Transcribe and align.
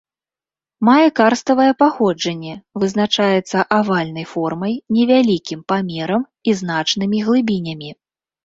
Мае 0.87 1.07
карставае 1.19 1.67
паходжанне, 1.81 2.53
вызначаецца 2.83 3.59
авальнай 3.79 4.25
формай, 4.33 4.73
невялікім 4.97 5.59
памерам 5.75 6.21
і 6.49 6.59
значнымі 6.65 7.17
глыбінямі. 7.29 7.89